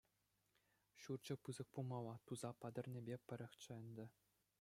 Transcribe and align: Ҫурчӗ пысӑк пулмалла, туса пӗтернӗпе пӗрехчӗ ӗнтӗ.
Ҫурчӗ 1.01 1.33
пысӑк 1.43 1.67
пулмалла, 1.77 2.15
туса 2.31 2.49
пӗтернӗпе 2.63 3.15
пӗрехчӗ 3.27 3.71
ӗнтӗ. 3.83 4.05